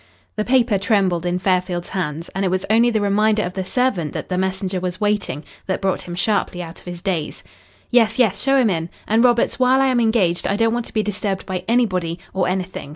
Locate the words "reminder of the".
3.01-3.63